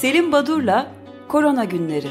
[0.00, 0.86] Selim Badur'la
[1.28, 2.06] Korona Günleri.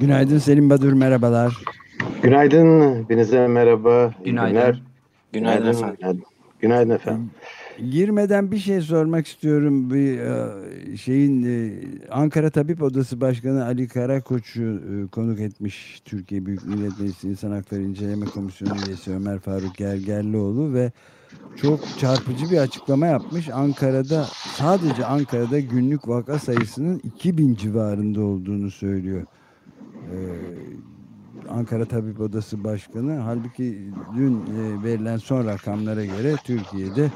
[0.00, 1.56] Günaydın Selim Badur, merhabalar.
[2.22, 4.12] Günaydın, hepinize merhaba.
[4.24, 4.54] Günaydın.
[4.54, 4.82] Günler.
[5.32, 5.96] Günaydın, efendim.
[6.00, 6.22] Günaydın,
[6.60, 7.30] günaydın efendim.
[7.88, 9.90] Girmeden bir şey sormak istiyorum.
[9.90, 11.72] Bir e, şeyin e,
[12.10, 17.82] Ankara Tabip Odası Başkanı Ali Karakoç'u e, konuk etmiş Türkiye Büyük Millet Meclisi İnsan Hakları
[17.82, 20.92] İnceleme Komisyonu üyesi Ömer Faruk Gergerlioğlu ve
[21.56, 23.48] çok çarpıcı bir açıklama yapmış.
[23.48, 29.26] Ankara'da sadece Ankara'da günlük vaka sayısının 2000 civarında olduğunu söylüyor.
[31.50, 33.18] Ankara Tabip Odası Başkanı.
[33.18, 33.78] Halbuki
[34.16, 37.10] dün e, verilen son rakamlara göre Türkiye'de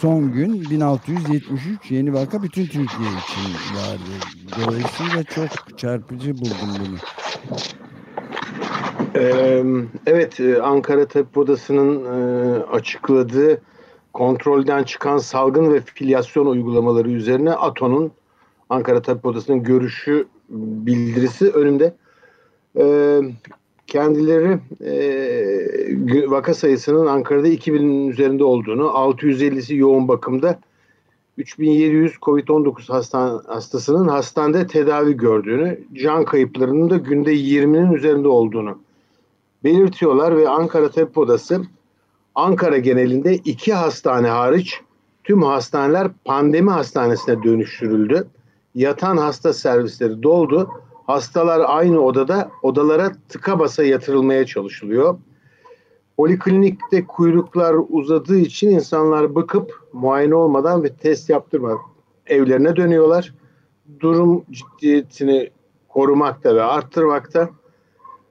[0.00, 4.10] son gün 1673 yeni vaka bütün Türkiye için vardı.
[4.60, 6.96] Dolayısıyla çok çarpıcı buldum bunu.
[10.06, 13.62] Evet, e, Ankara Tabip Odası'nın e, açıkladığı
[14.12, 18.12] kontrolden çıkan salgın ve filyasyon uygulamaları üzerine ATO'nun
[18.70, 21.94] Ankara Tabip Odası'nın görüşü bildirisi önümde.
[22.76, 23.20] Ee,
[23.86, 30.58] kendileri e, vaka sayısının Ankara'da 2000'in üzerinde olduğunu, 650'si yoğun bakımda,
[31.38, 38.78] 3700 COVID-19 hastan, hastasının hastanede tedavi gördüğünü, can kayıplarının da günde 20'nin üzerinde olduğunu
[39.64, 41.62] belirtiyorlar ve Ankara Tabip Odası
[42.34, 44.80] Ankara genelinde iki hastane hariç
[45.24, 48.26] tüm hastaneler pandemi hastanesine dönüştürüldü.
[48.74, 50.70] Yatan hasta servisleri doldu
[51.10, 55.18] Hastalar aynı odada odalara tıka basa yatırılmaya çalışılıyor.
[56.16, 61.78] Poliklinikte kuyruklar uzadığı için insanlar bıkıp muayene olmadan ve test yaptırmadan
[62.26, 63.34] evlerine dönüyorlar.
[64.00, 65.50] Durum ciddiyetini
[65.88, 67.50] korumakta ve arttırmakta.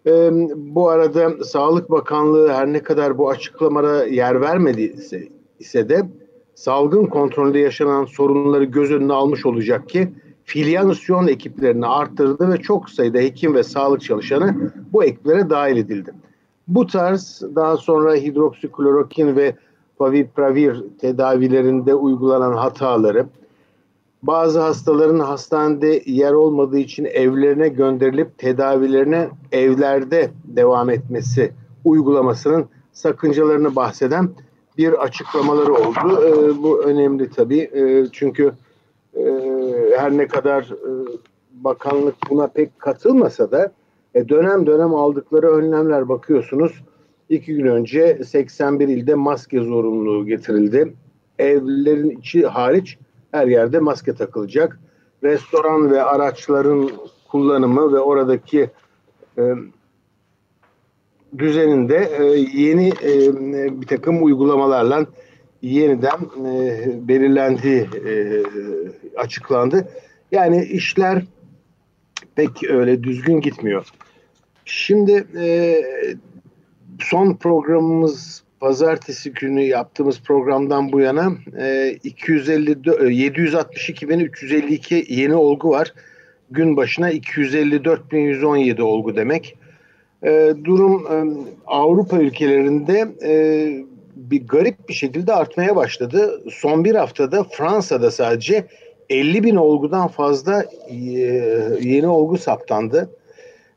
[0.05, 5.27] Ee, bu arada Sağlık Bakanlığı her ne kadar bu açıklamalara yer vermediyse
[5.59, 6.09] ise de
[6.55, 10.09] salgın kontrolünde yaşanan sorunları göz önüne almış olacak ki
[10.49, 16.14] filyasyon ekiplerini arttırdı ve çok sayıda hekim ve sağlık çalışanı bu ekiplere dahil edildi.
[16.67, 19.55] Bu tarz daha sonra hidroksiklorokin ve
[19.98, 23.26] favipravir tedavilerinde uygulanan hataları,
[24.23, 31.52] bazı hastaların hastanede yer olmadığı için evlerine gönderilip tedavilerine evlerde devam etmesi
[31.86, 34.30] uygulamasının sakıncalarını bahseden
[34.77, 36.21] bir açıklamaları oldu.
[36.26, 37.60] Ee, bu önemli tabii.
[37.60, 38.52] Ee, çünkü
[39.14, 39.48] e,
[39.99, 40.92] her ne kadar e,
[41.52, 43.71] bakanlık buna pek katılmasa da
[44.15, 46.83] e, dönem dönem aldıkları önlemler bakıyorsunuz.
[47.30, 50.93] İki gün önce 81 ilde maske zorunluluğu getirildi.
[51.39, 52.98] Evlerin içi hariç
[53.32, 54.80] her yerde maske takılacak.
[55.23, 56.89] Restoran ve araçların
[57.31, 58.70] kullanımı ve oradaki
[59.37, 59.54] e,
[61.37, 62.23] düzeninde e,
[62.61, 65.05] yeni e, bir takım uygulamalarla
[65.61, 68.43] yeniden e, belirlendiği e,
[69.17, 69.87] açıklandı.
[70.31, 71.23] Yani işler
[72.36, 73.87] pek öyle düzgün gitmiyor.
[74.65, 75.81] Şimdi e,
[76.99, 85.93] son programımız pazartesi günü yaptığımız programdan bu yana e, 250 762.352 yeni olgu var.
[86.52, 89.58] Gün başına 254.117 olgu demek.
[90.23, 91.23] E, durum e,
[91.67, 93.31] Avrupa ülkelerinde e,
[94.19, 96.41] bir garip bir şekilde artmaya başladı.
[96.52, 98.65] Son bir haftada Fransa'da sadece
[99.09, 100.95] 50 bin olgudan fazla e,
[101.81, 103.09] yeni olgu saptandı.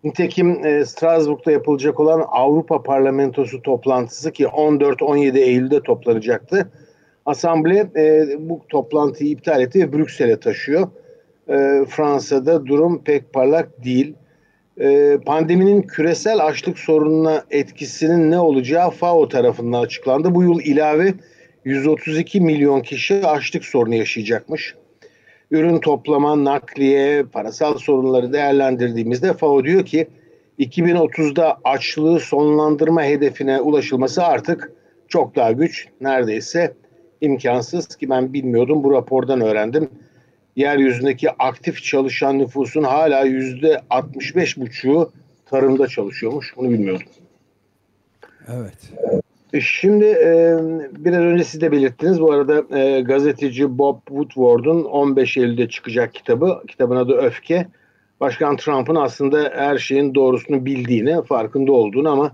[0.04, 6.72] Nitekim e, Strasbourg'da yapılacak olan Avrupa Parlamentosu toplantısı ki 14-17 Eylül'de toplanacaktı.
[7.26, 10.88] Asamble e, bu toplantıyı iptal etti ve Brüksel'e taşıyor.
[11.88, 14.14] Fransa'da durum pek parlak değil.
[15.26, 20.34] Pandeminin küresel açlık sorununa etkisinin ne olacağı FAO tarafından açıklandı.
[20.34, 21.14] Bu yıl ilave
[21.64, 24.74] 132 milyon kişi açlık sorunu yaşayacakmış
[25.52, 30.06] ürün toplama, nakliye, parasal sorunları değerlendirdiğimizde FAO diyor ki
[30.58, 34.72] 2030'da açlığı sonlandırma hedefine ulaşılması artık
[35.08, 35.88] çok daha güç.
[36.00, 36.74] Neredeyse
[37.20, 39.88] imkansız ki ben bilmiyordum bu rapordan öğrendim.
[40.56, 45.12] Yeryüzündeki aktif çalışan nüfusun hala yüzde 65,5'u
[45.46, 46.56] tarımda çalışıyormuş.
[46.56, 47.06] Bunu bilmiyordum.
[48.48, 48.92] Evet.
[49.52, 50.56] E, şimdi e,
[51.04, 52.20] biraz önce siz de belirttiniz.
[52.20, 56.62] Bu arada e, gazeteci Bob Woodward'un 15 Eylül'de çıkacak kitabı.
[56.68, 57.66] Kitabın adı Öfke.
[58.20, 62.32] Başkan Trump'ın aslında her şeyin doğrusunu bildiğini, farkında olduğunu ama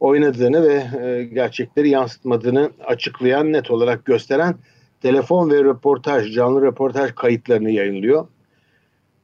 [0.00, 4.54] oynadığını ve e, gerçekleri yansıtmadığını açıklayan, net olarak gösteren
[5.02, 8.26] telefon ve röportaj, canlı röportaj kayıtlarını yayınlıyor.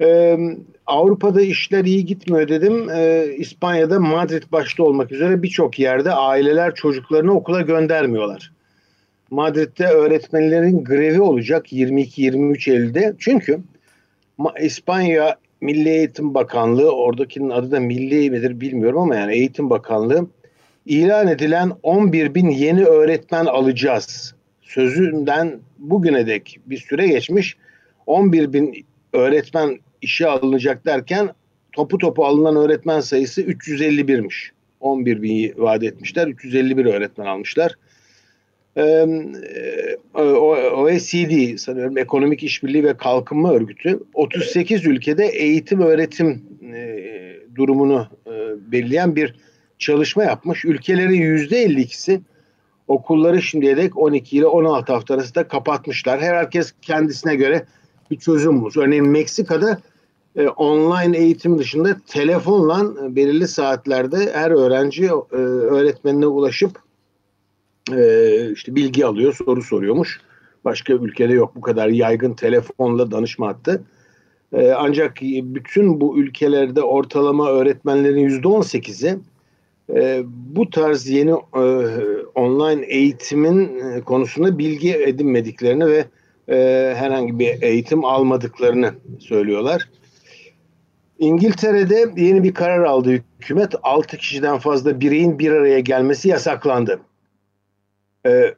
[0.00, 0.38] Ee,
[0.86, 2.90] Avrupa'da işler iyi gitmiyor dedim.
[2.90, 8.52] Ee, İspanya'da Madrid başta olmak üzere birçok yerde aileler çocuklarını okula göndermiyorlar.
[9.30, 13.14] Madrid'de öğretmenlerin grevi olacak 22-23 Eylül'de.
[13.18, 13.60] Çünkü
[14.60, 20.26] İspanya Milli Eğitim Bakanlığı, oradakinin adı da Milli midir bilmiyorum ama yani Eğitim Bakanlığı
[20.86, 24.35] ilan edilen 11 bin yeni öğretmen alacağız.
[24.66, 27.56] Sözünden bugüne dek bir süre geçmiş.
[28.06, 31.30] 11 bin öğretmen işe alınacak derken
[31.72, 34.50] topu topu alınan öğretmen sayısı 351'miş.
[34.80, 36.26] 11 bin vaat etmişler.
[36.26, 37.74] 351 öğretmen almışlar.
[40.74, 46.42] OECD sanıyorum Ekonomik İşbirliği ve Kalkınma Örgütü 38 ülkede eğitim öğretim
[47.54, 48.08] durumunu
[48.72, 49.34] belirleyen bir
[49.78, 50.64] çalışma yapmış.
[50.64, 52.20] Ülkelerin %52'si
[52.88, 56.20] okulları şimdiye dek 12 ile 16 hafta arasında kapatmışlar.
[56.20, 57.66] Herkes kendisine göre
[58.10, 58.76] bir çözüm bulmuş.
[58.76, 59.80] Örneğin Meksika'da
[60.36, 66.78] e, online eğitim dışında telefonla e, belirli saatlerde her öğrenci e, öğretmenine ulaşıp
[67.92, 70.20] e, işte bilgi alıyor, soru soruyormuş.
[70.64, 73.82] Başka ülkede yok bu kadar yaygın telefonla danışma hattı.
[74.52, 79.18] E, ancak bütün bu ülkelerde ortalama öğretmenlerin yüzde on sekizi
[79.94, 81.62] e, bu tarz yeni e,
[82.34, 86.04] online eğitimin e, konusunda bilgi edinmediklerini ve
[86.48, 89.88] e, herhangi bir eğitim almadıklarını söylüyorlar.
[91.18, 93.74] İngiltere'de yeni bir karar aldı hükümet.
[93.82, 97.00] 6 kişiden fazla bireyin bir araya gelmesi yasaklandı.
[98.26, 98.56] Ee, evet.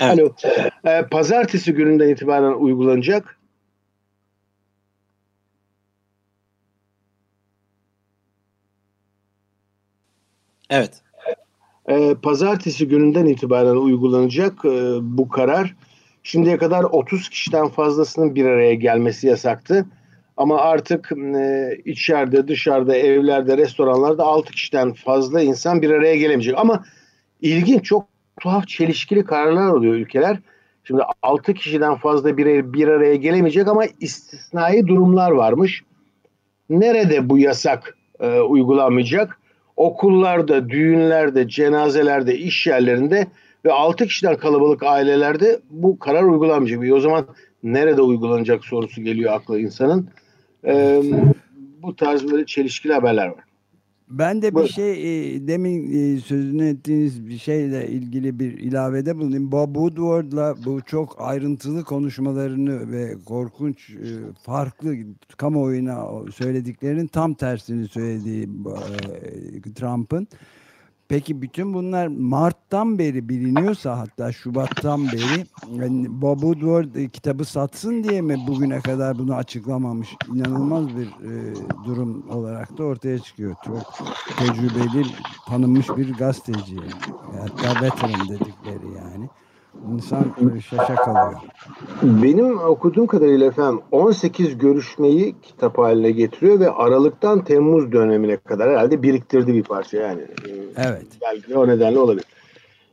[0.00, 0.34] Alo.
[0.86, 3.39] Ee, pazartesi gününden itibaren uygulanacak.
[10.70, 11.02] Evet.
[11.88, 15.74] Ee, pazartesi gününden itibaren uygulanacak e, bu karar.
[16.22, 19.86] Şimdiye kadar 30 kişiden fazlasının bir araya gelmesi yasaktı.
[20.36, 26.58] Ama artık e, içeride, dışarıda, evlerde, restoranlarda 6 kişiden fazla insan bir araya gelemeyecek.
[26.58, 26.84] Ama
[27.40, 28.06] ilginç, çok
[28.40, 30.38] tuhaf, çelişkili kararlar oluyor ülkeler.
[30.84, 35.82] Şimdi 6 kişiden fazla bir, bir araya gelemeyecek ama istisnai durumlar varmış.
[36.70, 39.39] Nerede bu yasak e, uygulanmayacak?
[39.80, 43.26] Okullarda, düğünlerde, cenazelerde, iş yerlerinde
[43.64, 46.92] ve 6 kişiden kalabalık ailelerde bu karar uygulanmayacak.
[46.92, 47.26] O zaman
[47.62, 50.08] nerede uygulanacak sorusu geliyor akla insanın.
[50.66, 51.02] Ee,
[51.82, 53.44] bu tarz böyle çelişkili haberler var.
[54.10, 59.52] Ben de bir şey e, demin e, sözünü ettiğiniz bir şeyle ilgili bir ilavede bulunayım.
[59.52, 64.08] Bob Woodward'la bu çok ayrıntılı konuşmalarını ve korkunç e,
[64.42, 64.94] farklı
[65.36, 68.48] kamuoyuna söylediklerinin tam tersini söylediği
[69.62, 70.28] e, Trump'ın
[71.10, 78.04] Peki bütün bunlar Mart'tan beri biliniyorsa hatta Şubat'tan beri yani Bob Woodward e, kitabı satsın
[78.04, 80.08] diye mi bugüne kadar bunu açıklamamış?
[80.34, 81.54] İnanılmaz bir e,
[81.84, 83.54] durum olarak da ortaya çıkıyor.
[83.64, 83.98] Çok
[84.38, 85.06] tecrübeli,
[85.48, 86.76] tanınmış bir gazeteci.
[87.40, 89.28] Hatta veteran dedikleri yani.
[89.92, 90.24] İnsan
[90.70, 91.40] şaşa kalıyor.
[92.02, 99.02] Benim okuduğum kadarıyla efendim 18 görüşmeyi kitap haline getiriyor ve Aralık'tan Temmuz dönemine kadar herhalde
[99.02, 100.22] biriktirdi bir parça yani.
[100.76, 101.06] Evet.
[101.22, 102.24] Belki o nedenle olabilir.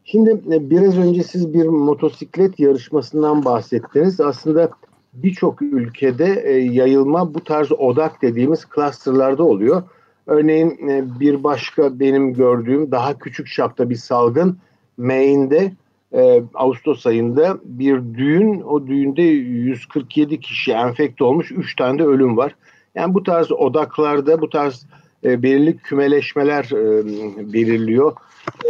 [0.05, 4.21] Şimdi e, biraz önce siz bir motosiklet yarışmasından bahsettiniz.
[4.21, 4.69] Aslında
[5.13, 9.83] birçok ülkede e, yayılma bu tarz odak dediğimiz clusterlarda oluyor.
[10.27, 14.57] Örneğin e, bir başka benim gördüğüm daha küçük çapta bir salgın
[14.97, 15.71] Maine'de
[16.13, 18.61] e, Ağustos ayında bir düğün.
[18.61, 21.51] O düğünde 147 kişi enfekte olmuş.
[21.51, 22.55] 3 tane de ölüm var.
[22.95, 24.87] Yani bu tarz odaklarda bu tarz
[25.23, 28.15] e, belirli kümeleşmeler e, belirliyor.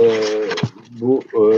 [0.01, 0.05] E,
[1.01, 1.57] bu e,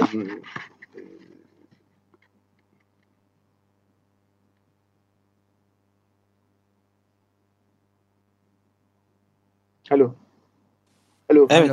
[9.91, 10.15] Alo.
[11.31, 11.47] Alo.
[11.49, 11.71] Evet.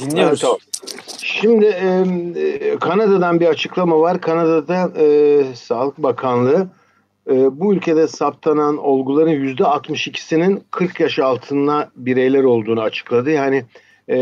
[0.00, 0.44] Dinliyoruz.
[0.44, 0.58] Evet,
[1.18, 4.20] Şimdi e, Kanada'dan bir açıklama var.
[4.20, 6.68] Kanada'da e, Sağlık Bakanlığı
[7.30, 13.30] e, bu ülkede saptanan olguların yüzde 62'sinin 40 yaş altında bireyler olduğunu açıkladı.
[13.30, 13.64] Yani
[14.10, 14.16] e,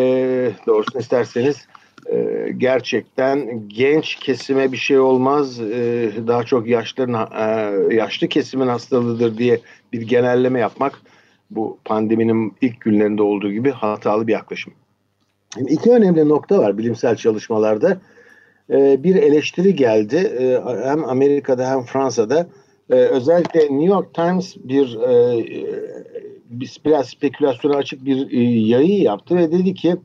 [0.67, 1.67] doğrusunu isterseniz
[2.13, 5.61] e, gerçekten genç kesime bir şey olmaz.
[5.61, 9.61] E, daha çok yaşların e, yaşlı kesimin hastalığıdır diye
[9.93, 11.01] bir genelleme yapmak
[11.51, 14.73] bu pandeminin ilk günlerinde olduğu gibi hatalı bir yaklaşım.
[15.69, 18.01] İki önemli nokta var bilimsel çalışmalarda.
[18.71, 22.47] Ee, bir eleştiri geldi ee, hem Amerika'da hem Fransa'da.
[22.91, 25.45] Ee, özellikle New York Times bir, e,
[26.51, 29.97] bir biraz spekülasyona açık bir e, yayın yaptı ve dedi ki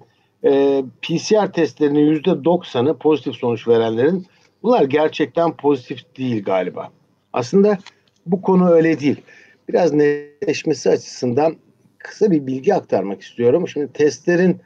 [0.45, 4.25] e, PCR testlerinin yüzde doksanı pozitif sonuç verenlerin
[4.63, 6.89] Bunlar gerçekten pozitif değil galiba.
[7.33, 7.77] Aslında
[8.25, 9.21] bu konu öyle değil.
[9.73, 11.55] Biraz netleşmesi açısından
[11.97, 13.67] kısa bir bilgi aktarmak istiyorum.
[13.67, 14.57] Şimdi testlerin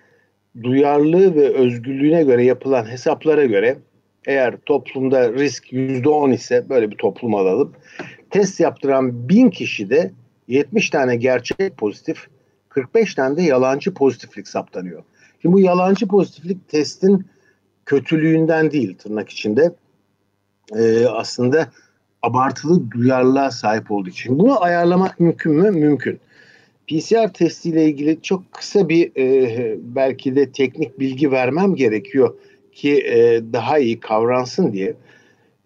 [0.63, 3.77] duyarlılığı ve özgürlüğüne göre yapılan hesaplara göre
[4.25, 7.73] eğer toplumda risk %10 ise böyle bir toplum alalım.
[8.29, 10.11] Test yaptıran bin kişide
[10.47, 12.27] 70 tane gerçek pozitif,
[12.69, 15.03] 45 tane de yalancı pozitiflik saptanıyor.
[15.41, 17.25] Şimdi bu yalancı pozitiflik testin
[17.85, 19.71] kötülüğünden değil tırnak içinde
[20.75, 21.67] e, aslında
[22.25, 24.39] abartılı duyarlılığa sahip olduğu için.
[24.39, 25.71] Bunu ayarlamak mümkün mü?
[25.71, 26.19] Mümkün.
[26.87, 32.35] PCR testiyle ilgili çok kısa bir e, belki de teknik bilgi vermem gerekiyor
[32.71, 34.93] ki e, daha iyi kavransın diye.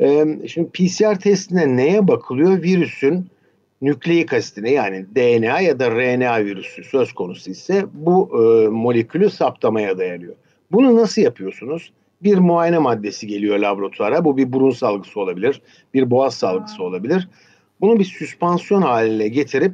[0.01, 2.63] E, şimdi PCR testine neye bakılıyor?
[2.63, 3.27] Virüsün
[3.81, 9.97] nükleik asitine yani DNA ya da RNA virüsü söz konusu ise bu e, molekülü saptamaya
[9.97, 10.35] dayanıyor.
[10.71, 11.91] Bunu nasıl yapıyorsunuz?
[12.23, 14.25] Bir muayene maddesi geliyor laboratuvara.
[14.25, 15.61] Bu bir burun salgısı olabilir,
[15.93, 17.29] bir boğaz salgısı olabilir.
[17.81, 19.73] Bunu bir süspansiyon haline getirip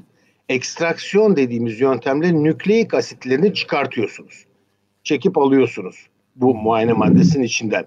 [0.50, 4.46] ekstraksiyon dediğimiz yöntemle nükleik asitlerini çıkartıyorsunuz.
[5.04, 7.86] Çekip alıyorsunuz bu muayene maddesinin içinden.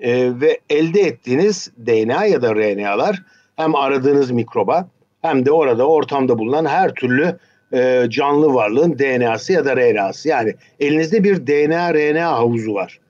[0.00, 3.22] E, ve elde ettiğiniz DNA ya da RNA'lar
[3.56, 4.88] hem aradığınız mikroba
[5.22, 7.38] hem de orada ortamda bulunan her türlü
[7.72, 10.28] e, canlı varlığın DNA'sı ya da RNA'sı.
[10.28, 13.00] Yani elinizde bir DNA RNA havuzu var.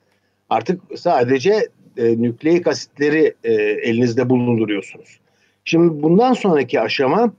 [0.49, 5.19] Artık sadece e, nükleik asitleri e, elinizde bulunduruyorsunuz.
[5.65, 7.33] Şimdi bundan sonraki aşama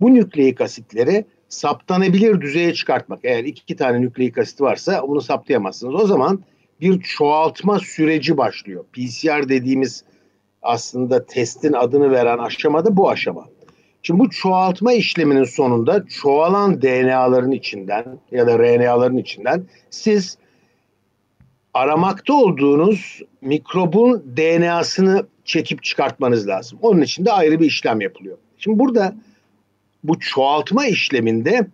[0.00, 3.20] bu nükleik asitleri saptanabilir düzeye çıkartmak.
[3.22, 5.94] Eğer iki tane nükleik asit varsa bunu saptayamazsınız.
[5.94, 6.40] O zaman
[6.80, 8.84] bir çoğaltma süreci başlıyor.
[8.92, 10.04] PCR dediğimiz
[10.62, 13.44] aslında testin adını veren aşamada bu aşama.
[14.02, 20.38] Şimdi bu çoğaltma işleminin sonunda çoğalan DNA'ların içinden ya da RNA'ların içinden siz
[21.74, 26.78] aramakta olduğunuz mikrobun DNA'sını çekip çıkartmanız lazım.
[26.82, 28.38] Onun için de ayrı bir işlem yapılıyor.
[28.58, 29.14] Şimdi burada
[30.04, 31.66] bu çoğaltma işleminde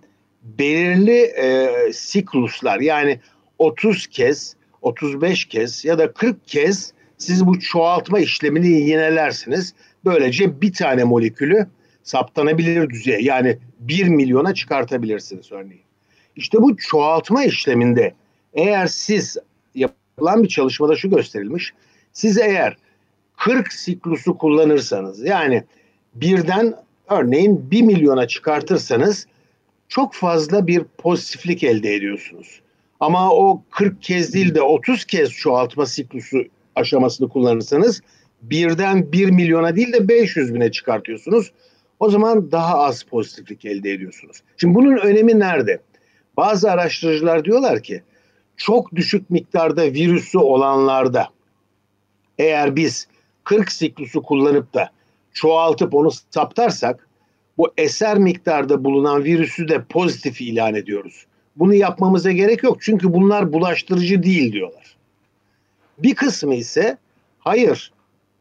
[0.42, 3.20] belirli e, sikluslar yani
[3.58, 9.74] 30 kez, 35 kez ya da 40 kez siz bu çoğaltma işlemini yinelersiniz.
[10.04, 11.66] Böylece bir tane molekülü
[12.02, 15.82] saptanabilir düzeye yani 1 milyona çıkartabilirsiniz örneğin.
[16.36, 18.14] İşte bu çoğaltma işleminde
[18.54, 19.36] eğer siz
[20.16, 21.72] yapılan bir çalışmada şu gösterilmiş.
[22.12, 22.76] Siz eğer
[23.36, 25.64] 40 siklusu kullanırsanız yani
[26.14, 26.74] birden
[27.10, 29.26] örneğin 1 milyona çıkartırsanız
[29.88, 32.60] çok fazla bir pozitiflik elde ediyorsunuz.
[33.00, 36.44] Ama o 40 kez değil de 30 kez çoğaltma siklusu
[36.76, 38.00] aşamasını kullanırsanız
[38.42, 41.52] birden 1 milyona değil de 500 bine çıkartıyorsunuz.
[42.00, 44.42] O zaman daha az pozitiflik elde ediyorsunuz.
[44.56, 45.80] Şimdi bunun önemi nerede?
[46.36, 48.02] Bazı araştırıcılar diyorlar ki
[48.56, 51.28] çok düşük miktarda virüsü olanlarda
[52.38, 53.08] eğer biz
[53.44, 54.90] 40 siklusu kullanıp da
[55.32, 57.08] çoğaltıp onu saptarsak
[57.58, 61.26] bu eser miktarda bulunan virüsü de pozitif ilan ediyoruz.
[61.56, 64.96] Bunu yapmamıza gerek yok çünkü bunlar bulaştırıcı değil diyorlar.
[65.98, 66.98] Bir kısmı ise
[67.38, 67.92] hayır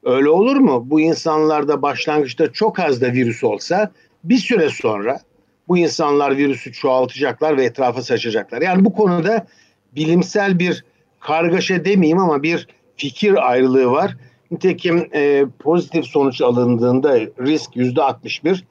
[0.04, 0.84] öyle olur mu?
[0.86, 3.92] Bu insanlarda başlangıçta çok az da virüs olsa
[4.24, 5.20] bir süre sonra
[5.68, 8.62] bu insanlar virüsü çoğaltacaklar ve etrafa saçacaklar.
[8.62, 9.48] Yani bu konuda
[9.96, 10.84] bilimsel bir
[11.20, 14.18] kargaşa demeyeyim ama bir fikir ayrılığı var.
[14.52, 18.64] Nitekim e, pozitif sonuç alındığında risk yüzde 61,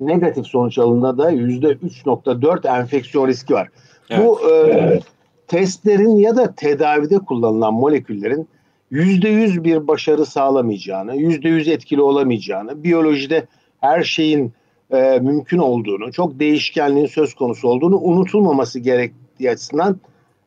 [0.00, 3.68] negatif sonuç alındığında da yüzde 3.4 enfeksiyon riski var.
[4.10, 4.20] Evet.
[4.24, 5.00] Bu e,
[5.48, 8.48] testlerin ya da tedavide kullanılan moleküllerin
[8.90, 13.46] yüzde yüz bir başarı sağlamayacağını, yüzde yüz etkili olamayacağını, biyolojide
[13.80, 14.52] her şeyin
[14.90, 20.00] e, mümkün olduğunu, çok değişkenliğin söz konusu olduğunu unutulmaması gerektiği açısından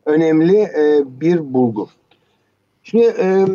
[0.07, 1.89] önemli e, bir bulgu.
[2.83, 3.45] Şimdi e,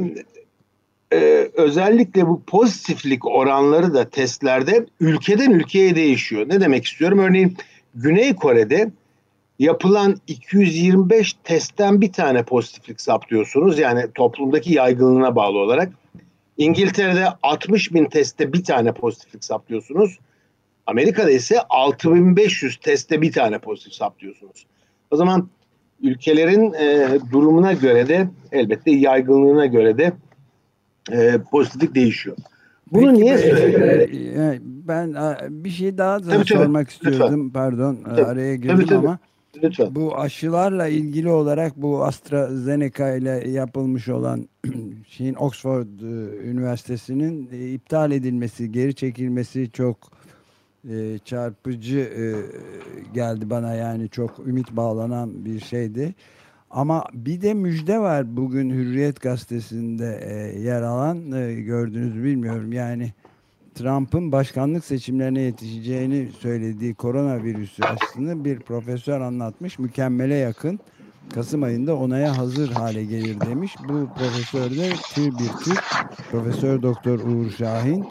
[1.13, 6.49] e, özellikle bu pozitiflik oranları da testlerde ülkeden ülkeye değişiyor.
[6.49, 7.19] Ne demek istiyorum?
[7.19, 7.57] Örneğin
[7.95, 8.91] Güney Kore'de
[9.59, 13.79] yapılan 225 testten bir tane pozitiflik saptıyorsunuz.
[13.79, 15.93] Yani toplumdaki yaygınlığına bağlı olarak.
[16.59, 20.19] İngiltere'de 60 bin testte bir tane pozitiflik saptıyorsunuz.
[20.87, 24.67] Amerika'da ise 6500 testte bir tane pozitif saptıyorsunuz.
[25.11, 25.49] O zaman
[26.03, 30.13] ülkelerin e, durumuna göre de elbette yaygınlığına göre de
[31.13, 32.37] e, pozitiflik değişiyor.
[32.93, 34.63] Bunu Peki, niye söylüyorum?
[34.89, 35.15] Ben
[35.65, 37.13] bir şey daha da tabii, sormak tabii.
[37.13, 37.47] istiyordum.
[37.47, 37.51] Lütfen.
[37.51, 38.25] Pardon tabii.
[38.25, 38.99] araya girdim tabii, tabii.
[38.99, 39.19] ama
[39.63, 39.95] Lütfen.
[39.95, 44.49] bu aşılarla ilgili olarak bu AstraZeneca ile yapılmış olan
[45.09, 46.01] şeyin Oxford
[46.45, 49.97] Üniversitesi'nin iptal edilmesi, geri çekilmesi çok
[50.91, 52.25] e, çarpıcı e,
[53.15, 56.15] geldi bana yani çok ümit bağlanan bir şeydi.
[56.71, 63.13] Ama bir de müjde var bugün Hürriyet gazetesinde e, yer alan e, gördünüz bilmiyorum yani
[63.75, 70.81] Trump'ın başkanlık seçimlerine yetişeceğini söylediği koronavirüsü aslında bir profesör anlatmış mükemmele yakın
[71.35, 73.77] Kasım ayında onaya hazır hale gelir demiş.
[73.89, 74.91] Bu profesör de
[75.39, 75.85] bir Türk
[76.31, 78.07] Profesör Doktor Uğur Şahin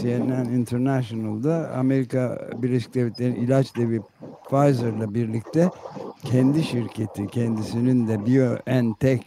[0.00, 4.00] CNN International'da Amerika Birleşik Devletleri ilaç devi
[4.48, 5.70] Pfizer'la birlikte
[6.24, 9.22] kendi şirketi kendisinin de BioNTech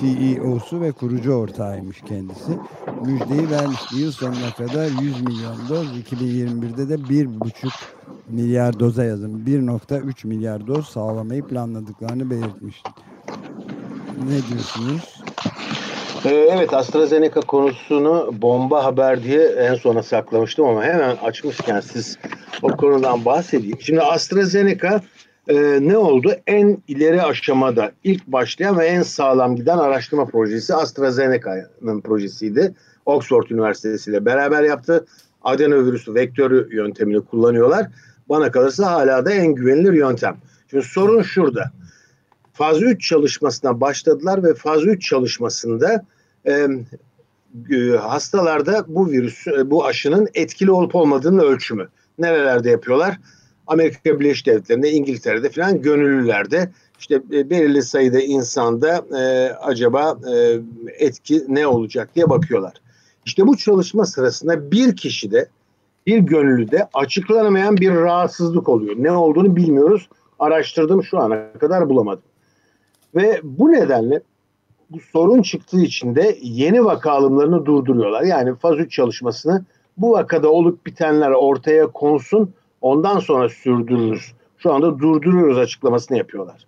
[0.00, 2.58] CEO'su ve kurucu ortağıymış kendisi.
[3.04, 3.96] Müjdeyi vermişti.
[3.96, 7.70] Yıl sonuna kadar 100 milyon doz 2021'de de 1,5
[8.28, 9.44] milyar doza yazın.
[9.46, 12.90] 1.3 milyar doz sağlamayı planladıklarını belirtmişti.
[14.28, 15.22] Ne diyorsunuz?
[16.24, 22.18] Ee, evet AstraZeneca konusunu bomba haber diye en sona saklamıştım ama hemen açmışken siz
[22.62, 23.80] o konudan bahsedeyim.
[23.80, 25.00] Şimdi AstraZeneca
[25.48, 26.32] e, ne oldu?
[26.46, 32.74] En ileri aşamada ilk başlayan ve en sağlam giden araştırma projesi AstraZeneca'nın projesiydi.
[33.06, 35.06] Oxford Üniversitesi ile beraber yaptı.
[35.42, 37.86] Adenovirüsü vektörü yöntemini kullanıyorlar.
[38.28, 40.36] Bana kalırsa hala da en güvenilir yöntem.
[40.70, 41.70] Şimdi sorun şurada
[42.52, 46.04] faz 3 çalışmasına başladılar ve faz 3 çalışmasında
[46.46, 46.68] e,
[48.00, 51.88] hastalarda bu virüs, e, bu aşının etkili olup olmadığının ölçümü.
[52.18, 53.18] Nerelerde yapıyorlar?
[53.66, 60.60] Amerika Birleşik Devletleri'nde, İngiltere'de falan gönüllülerde işte e, belirli sayıda insanda e, acaba e,
[60.98, 62.72] etki ne olacak diye bakıyorlar.
[63.26, 65.48] İşte bu çalışma sırasında bir kişide
[66.06, 68.94] bir gönüllüde açıklanamayan bir rahatsızlık oluyor.
[68.98, 70.08] Ne olduğunu bilmiyoruz.
[70.38, 72.22] Araştırdım şu ana kadar bulamadım.
[73.14, 74.22] Ve bu nedenle
[74.90, 78.22] bu sorun çıktığı için de yeni vaka alımlarını durduruyorlar.
[78.22, 79.64] Yani faz 3 çalışmasını
[79.96, 84.32] bu vakada olup bitenler ortaya konsun ondan sonra sürdürürüz.
[84.58, 86.66] Şu anda durduruyoruz açıklamasını yapıyorlar.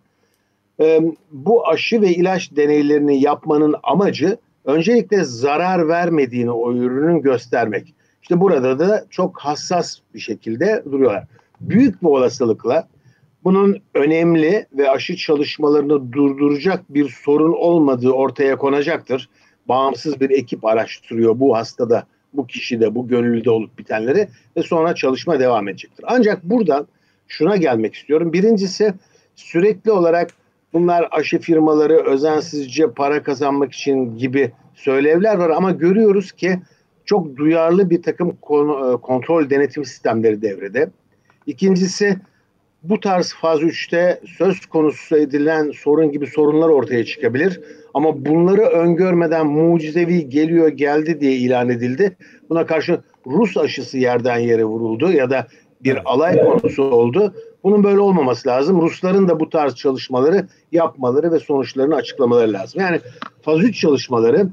[0.81, 1.01] Ee,
[1.33, 7.95] bu aşı ve ilaç deneylerini yapmanın amacı öncelikle zarar vermediğini o ürünün göstermek.
[8.23, 11.25] İşte burada da çok hassas bir şekilde duruyorlar.
[11.61, 12.89] Büyük bir olasılıkla
[13.45, 19.29] bunun önemli ve aşı çalışmalarını durduracak bir sorun olmadığı ortaya konacaktır.
[19.69, 25.41] Bağımsız bir ekip araştırıyor bu hastada, bu kişide, bu gönüllüde olup bitenleri ve sonra çalışma
[25.41, 26.05] devam edecektir.
[26.09, 26.87] Ancak buradan
[27.29, 28.33] şuna gelmek istiyorum.
[28.33, 28.95] Birincisi
[29.37, 30.31] sürekli olarak
[30.73, 36.59] bunlar aşı firmaları özensizce para kazanmak için gibi söylevler var ama görüyoruz ki
[37.05, 40.91] çok duyarlı bir takım e, kontrol denetim sistemleri devrede.
[41.47, 42.17] İkincisi
[42.83, 47.61] bu tarz faz 3'te söz konusu edilen sorun gibi sorunlar ortaya çıkabilir.
[47.95, 52.17] Ama bunları öngörmeden mucizevi geliyor geldi diye ilan edildi.
[52.51, 55.47] Buna karşı Rus aşısı yerden yere vuruldu ya da
[55.81, 57.35] bir alay konusu oldu.
[57.65, 58.83] Bunun böyle olmaması lazım.
[58.83, 62.81] Rusların da bu tarz çalışmaları yapmaları ve sonuçlarını açıklamaları lazım.
[62.81, 63.01] Yani
[63.43, 64.49] faz 3 çalışmaları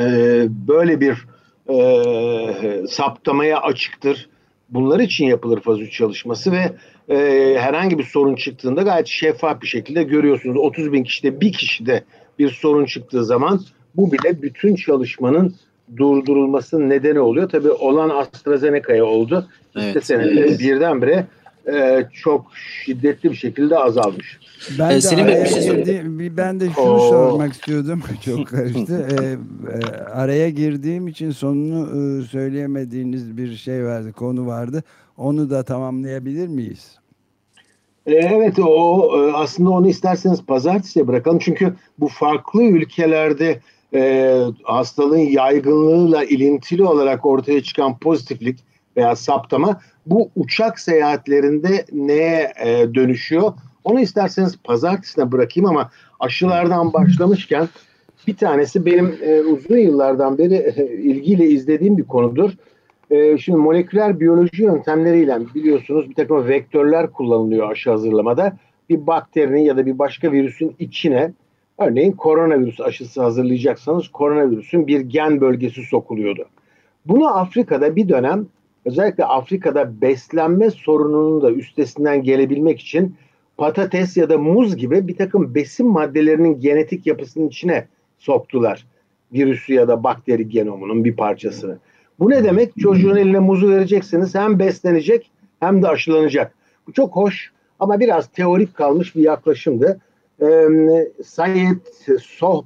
[0.00, 0.04] e,
[0.68, 1.26] böyle bir
[1.68, 4.28] e, saptamaya açıktır.
[4.70, 6.72] Bunlar için yapılır faz 3 çalışması ve
[7.08, 10.56] e, herhangi bir sorun çıktığında gayet şeffaf bir şekilde görüyorsunuz.
[10.56, 12.04] 30 bin kişide bir kişide
[12.38, 13.60] bir sorun çıktığı zaman
[13.96, 15.54] bu bile bütün çalışmanın
[15.96, 17.48] durdurulmasının nedeni oluyor.
[17.48, 19.48] Tabii olan AstraZeneca'ya oldu.
[19.76, 19.86] Evet.
[19.86, 21.26] İşte senede birdenbire
[21.66, 24.38] e, çok şiddetli bir şekilde azalmış.
[24.78, 27.08] Ben ee, de araya şey girdi, ben de şunu Oo.
[27.08, 28.02] sormak istiyordum.
[28.24, 29.08] Çok karıştı.
[29.10, 34.82] ee, e, araya girdiğim için sonunu e, söyleyemediğiniz bir şey vardı, konu vardı.
[35.16, 36.98] Onu da tamamlayabilir miyiz?
[38.06, 41.38] Ee, evet o e, aslında onu isterseniz pazartesiye bırakalım.
[41.38, 43.60] Çünkü bu farklı ülkelerde
[43.94, 48.58] e, hastalığın yaygınlığıyla ilintili olarak ortaya çıkan pozitiflik
[48.98, 53.52] veya saptama bu uçak seyahatlerinde neye e, dönüşüyor?
[53.84, 57.68] Onu isterseniz pazartesine bırakayım ama aşılardan başlamışken
[58.26, 62.50] bir tanesi benim e, uzun yıllardan beri e, ilgiyle izlediğim bir konudur.
[63.10, 68.56] E, şimdi moleküler biyoloji yöntemleriyle biliyorsunuz bir takım vektörler kullanılıyor aşı hazırlamada.
[68.90, 71.32] Bir bakterinin ya da bir başka virüsün içine
[71.78, 76.44] örneğin koronavirüs aşısı hazırlayacaksanız koronavirüsün bir gen bölgesi sokuluyordu.
[77.06, 78.46] Bunu Afrika'da bir dönem
[78.88, 83.16] özellikle Afrika'da beslenme sorununun da üstesinden gelebilmek için
[83.56, 88.86] patates ya da muz gibi bir takım besin maddelerinin genetik yapısının içine soktular.
[89.32, 91.78] Virüsü ya da bakteri genomunun bir parçasını.
[92.18, 92.72] Bu ne demek?
[92.78, 96.54] Çocuğun eline muzu vereceksiniz hem beslenecek hem de aşılanacak.
[96.86, 100.00] Bu çok hoş ama biraz teorik kalmış bir yaklaşımdı.
[100.42, 100.68] Ee,
[101.24, 101.80] Sayed
[102.20, 102.64] Soh,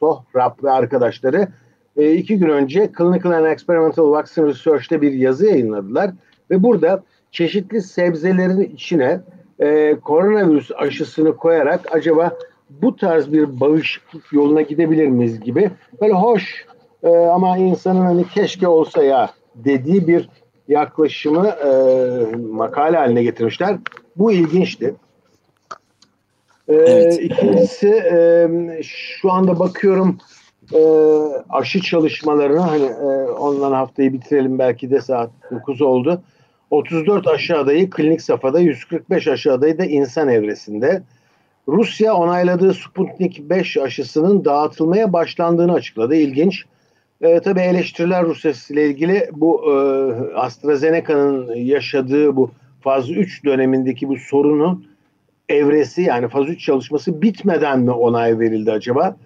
[0.00, 1.48] Sohrab ve arkadaşları
[1.96, 6.10] e, iki gün önce Clinical and Experimental Vaccine Research'te bir yazı yayınladılar.
[6.50, 9.20] Ve burada çeşitli sebzelerin içine
[9.58, 12.38] e, koronavirüs aşısını koyarak acaba
[12.70, 16.66] bu tarz bir bağışıklık yoluna gidebilir miyiz gibi böyle hoş
[17.02, 20.28] e, ama insanın hani keşke olsa ya dediği bir
[20.68, 21.70] yaklaşımı e,
[22.36, 23.76] makale haline getirmişler.
[24.16, 24.94] Bu ilginçti.
[26.68, 27.20] E, evet.
[27.20, 28.48] İkincisi e,
[28.82, 30.18] şu anda bakıyorum
[30.72, 30.80] e,
[31.50, 36.22] aşı çalışmalarına hani e, ondan haftayı bitirelim belki de saat 9 oldu.
[36.70, 41.02] 34 aşı adayı klinik safhada, 145 aşı adayı da insan evresinde.
[41.68, 46.14] Rusya onayladığı Sputnik 5 aşısının dağıtılmaya başlandığını açıkladı.
[46.14, 46.64] İlginç.
[47.20, 49.74] E, tabii eleştiriler Rusya ile ilgili bu e,
[50.34, 52.50] AstraZeneca'nın yaşadığı bu
[52.80, 54.82] faz 3 dönemindeki bu sorunu
[55.48, 59.16] evresi yani faz 3 çalışması bitmeden mi onay verildi acaba?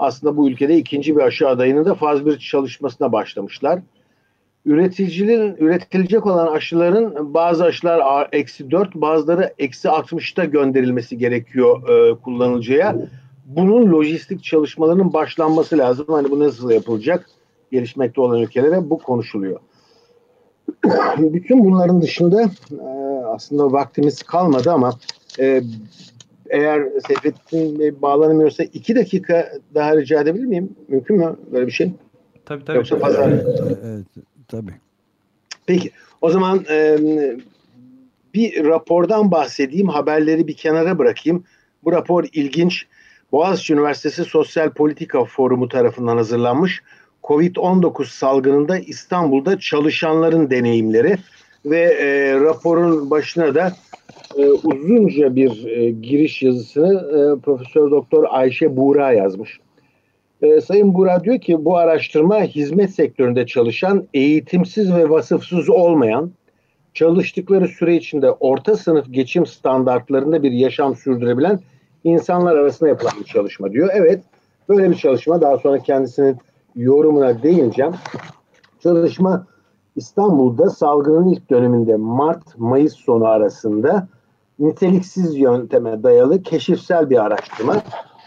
[0.00, 3.78] Aslında bu ülkede ikinci bir aşı adayının da faz 1 çalışmasına başlamışlar.
[4.64, 12.96] Üreticinin üretilecek olan aşıların bazı aşılar eksi 4 bazıları eksi 60'ta gönderilmesi gerekiyor e, kullanıcıya.
[13.46, 16.06] Bunun lojistik çalışmalarının başlanması lazım.
[16.08, 17.26] Hani bu nasıl yapılacak?
[17.72, 19.60] Gelişmekte olan ülkelere bu konuşuluyor.
[21.18, 22.84] Bütün bunların dışında e,
[23.26, 24.92] aslında vaktimiz kalmadı ama
[25.38, 25.62] e,
[26.50, 30.76] eğer Seyfettin Bey bağlanamıyorsa iki dakika daha rica edebilir miyim?
[30.88, 31.92] Mümkün mü böyle bir şey?
[32.44, 32.76] Tabii tabii.
[32.76, 33.30] Yoksa fazla...
[33.84, 34.06] Evet,
[34.48, 34.74] tabii.
[35.66, 35.90] Peki.
[36.20, 36.98] O zaman e,
[38.34, 39.88] bir rapordan bahsedeyim.
[39.88, 41.44] Haberleri bir kenara bırakayım.
[41.84, 42.86] Bu rapor ilginç.
[43.32, 46.82] Boğaziçi Üniversitesi Sosyal Politika Forumu tarafından hazırlanmış.
[47.22, 51.18] Covid-19 salgınında İstanbul'da çalışanların deneyimleri
[51.64, 53.72] ve e, raporun başına da
[54.38, 59.60] e, uzunca bir e, giriş yazısını e, Profesör Doktor Ayşe Buğra yazmış.
[60.42, 66.30] E, Sayın Buğra diyor ki bu araştırma hizmet sektöründe çalışan, eğitimsiz ve vasıfsız olmayan,
[66.94, 71.60] çalıştıkları süre içinde orta sınıf geçim standartlarında bir yaşam sürdürebilen
[72.04, 73.88] insanlar arasında yapılan bir çalışma diyor.
[73.92, 74.22] Evet,
[74.68, 75.40] böyle bir çalışma.
[75.40, 76.36] Daha sonra kendisinin
[76.76, 77.92] yorumuna değineceğim.
[78.82, 79.46] Çalışma
[80.00, 84.08] İstanbul'da salgının ilk döneminde Mart-Mayıs sonu arasında
[84.58, 87.76] niteliksiz yönteme dayalı keşifsel bir araştırma.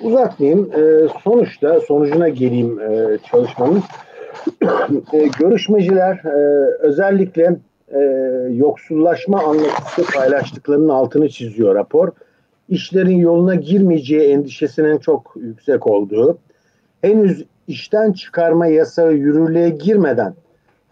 [0.01, 0.69] Uzatmayayım.
[0.73, 3.83] E, sonuçta sonucuna geleyim e, çalışmanın.
[5.13, 6.37] e, görüşmeciler e,
[6.79, 7.99] özellikle e,
[8.51, 12.11] yoksullaşma anlatısı paylaştıklarının altını çiziyor rapor.
[12.69, 16.37] İşlerin yoluna girmeyeceği endişesinin çok yüksek olduğu,
[17.01, 20.33] henüz işten çıkarma yasağı yürürlüğe girmeden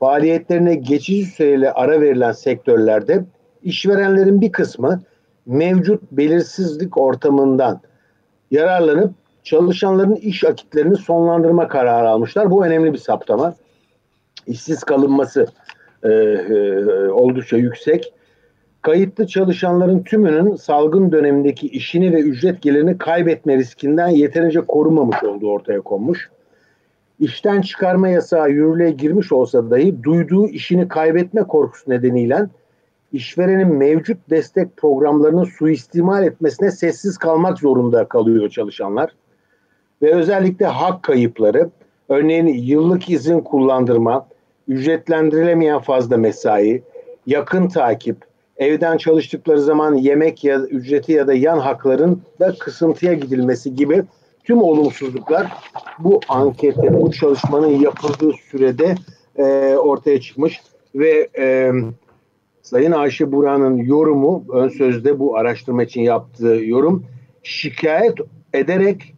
[0.01, 3.25] faaliyetlerine geçici süreyle ara verilen sektörlerde
[3.63, 5.01] işverenlerin bir kısmı
[5.45, 7.81] mevcut belirsizlik ortamından
[8.51, 12.51] yararlanıp çalışanların iş akitlerini sonlandırma kararı almışlar.
[12.51, 13.55] Bu önemli bir saptama.
[14.47, 15.47] İşsiz kalınması
[16.03, 18.13] e, e, oldukça yüksek.
[18.81, 25.81] Kayıtlı çalışanların tümünün salgın dönemindeki işini ve ücret gelirini kaybetme riskinden yeterince korunmamış olduğu ortaya
[25.81, 26.29] konmuş.
[27.21, 32.47] İşten çıkarma yasağı yürürlüğe girmiş olsa dahi duyduğu işini kaybetme korkusu nedeniyle
[33.13, 39.11] işverenin mevcut destek programlarını suistimal etmesine sessiz kalmak zorunda kalıyor çalışanlar.
[40.01, 41.69] Ve özellikle hak kayıpları,
[42.09, 44.27] örneğin yıllık izin kullandırma,
[44.67, 46.83] ücretlendirilemeyen fazla mesai,
[47.27, 48.17] yakın takip,
[48.57, 54.03] evden çalıştıkları zaman yemek ya ücreti ya da yan hakların da kısıntıya gidilmesi gibi
[54.43, 55.47] tüm olumsuzluklar
[55.99, 58.95] bu ankette, bu çalışmanın yapıldığı sürede
[59.35, 60.61] e, ortaya çıkmış
[60.95, 61.71] ve e,
[62.61, 67.05] Sayın Ayşe Buran'ın yorumu ön sözde bu araştırma için yaptığı yorum
[67.43, 68.17] şikayet
[68.53, 69.13] ederek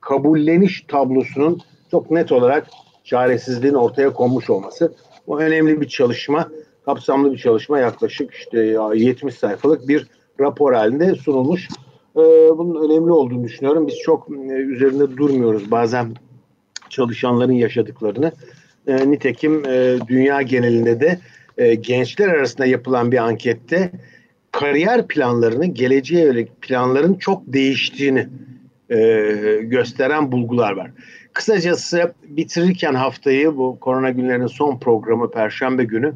[0.00, 1.60] kabulleniş tablosunun
[1.90, 2.66] çok net olarak
[3.04, 4.94] çaresizliğin ortaya konmuş olması.
[5.26, 6.48] Bu önemli bir çalışma,
[6.84, 8.58] kapsamlı bir çalışma yaklaşık işte
[8.94, 10.06] 70 sayfalık bir
[10.40, 11.68] rapor halinde sunulmuş.
[12.16, 13.86] Ee, bunun önemli olduğunu düşünüyorum.
[13.86, 16.14] Biz çok e, üzerinde durmuyoruz bazen
[16.90, 18.32] çalışanların yaşadıklarını.
[18.86, 21.18] Ee, nitekim e, dünya genelinde de
[21.58, 23.90] e, gençler arasında yapılan bir ankette
[24.52, 28.28] kariyer planlarını, geleceğe yönelik planların çok değiştiğini
[29.60, 30.90] gösteren bulgular var.
[31.32, 36.14] Kısacası bitirirken haftayı bu korona günlerinin son programı Perşembe günü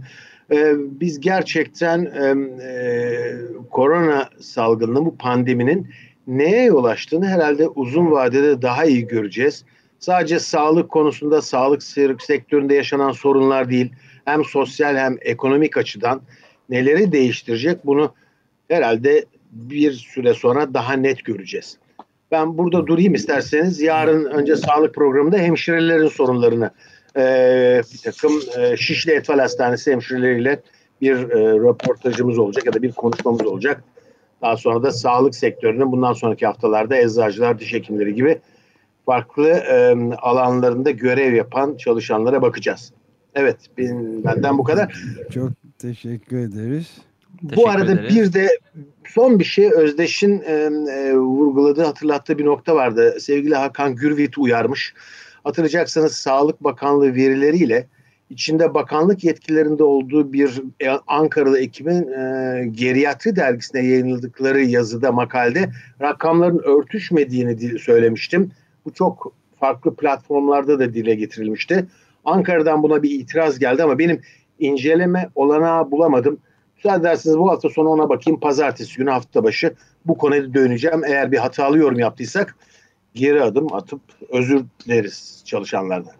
[0.52, 2.84] e, biz gerçekten e,
[3.70, 5.88] korona salgını bu pandeminin
[6.26, 9.64] neye yol açtığını herhalde uzun vadede daha iyi göreceğiz.
[9.98, 11.82] Sadece sağlık konusunda, sağlık
[12.22, 13.92] sektöründe yaşanan sorunlar değil,
[14.24, 16.20] hem sosyal hem ekonomik açıdan
[16.68, 18.14] neleri değiştirecek bunu
[18.68, 21.78] herhalde bir süre sonra daha net göreceğiz.
[22.30, 23.80] Ben burada durayım isterseniz.
[23.80, 26.70] Yarın önce sağlık programında hemşirelerin sorunlarını
[27.16, 30.60] e, bir takım e, Şişli Etfal Hastanesi hemşireleriyle
[31.00, 33.84] bir e, röportajımız olacak ya da bir konuşmamız olacak.
[34.42, 38.40] Daha sonra da sağlık sektörünün bundan sonraki haftalarda eczacılar, diş hekimleri gibi
[39.06, 42.92] farklı e, alanlarında görev yapan çalışanlara bakacağız.
[43.34, 45.02] Evet, ben, benden bu kadar.
[45.34, 46.98] Çok teşekkür ederiz.
[47.40, 48.16] Teşekkür bu arada ederiz.
[48.16, 48.48] bir de
[49.08, 50.52] son bir şey Özdeş'in e,
[50.92, 53.16] e, vurguladığı, hatırlattığı bir nokta vardı.
[53.20, 54.94] Sevgili Hakan Gürvit uyarmış.
[55.44, 57.86] Hatırlayacaksanız Sağlık Bakanlığı verileriyle
[58.30, 66.58] içinde bakanlık yetkilerinde olduğu bir e, Ankaralı ekibin e, Geriatri dergisine yayınladıkları yazıda makalede rakamların
[66.58, 68.50] örtüşmediğini söylemiştim.
[68.84, 71.86] Bu çok farklı platformlarda da dile getirilmişti.
[72.24, 74.20] Ankara'dan buna bir itiraz geldi ama benim
[74.58, 76.38] inceleme olanağı bulamadım.
[76.76, 78.40] Müsaade ederseniz bu hafta sonu ona bakayım.
[78.40, 79.74] Pazartesi günü hafta başı
[80.06, 81.04] bu konuya döneceğim.
[81.04, 82.56] Eğer bir hatalı yorum yaptıysak
[83.14, 86.12] geri adım atıp özür dileriz çalışanlardan.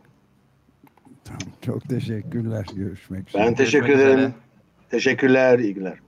[1.24, 2.66] Tamam, çok teşekkürler.
[2.74, 3.42] Görüşmek üzere.
[3.42, 4.18] Ben teşekkür Görüşmek ederim.
[4.18, 4.32] Üzere.
[4.90, 5.58] Teşekkürler.
[5.58, 5.98] İyi günler.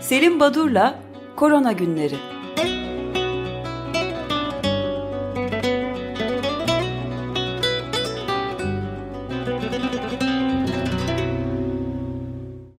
[0.00, 0.98] Selim Badur'la
[1.36, 2.33] Korona Günleri